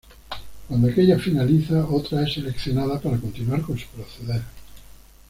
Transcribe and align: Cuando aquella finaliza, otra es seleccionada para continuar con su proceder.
Cuando 0.67 0.87
aquella 0.87 1.19
finaliza, 1.19 1.85
otra 1.87 2.23
es 2.23 2.33
seleccionada 2.33 2.99
para 2.99 3.19
continuar 3.19 3.61
con 3.61 3.77
su 3.77 3.85
proceder. 3.89 4.41